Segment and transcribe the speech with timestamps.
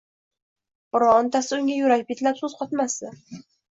[0.97, 3.19] Birontasi unga yurak betlab so‘z qotmasdi